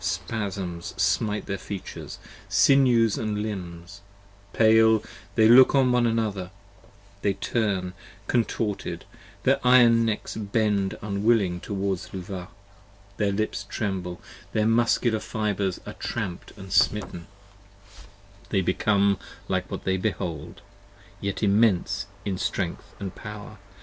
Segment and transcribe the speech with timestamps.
[0.03, 2.17] Spasms smite their features,
[2.49, 4.01] sinews & limbs:
[4.51, 5.03] pale
[5.35, 6.49] they look on one another;
[7.21, 7.93] They turn,
[8.25, 9.05] contorted:
[9.43, 12.47] their iron necks bend unwilling towards Luvah:
[13.17, 14.19] their lips tremble:
[14.53, 17.27] their muscular fibres are tramp'd & smitten, 77 79
[18.49, 20.61] They become like what they behold!
[21.19, 23.61] Yet immense in strength & power, p.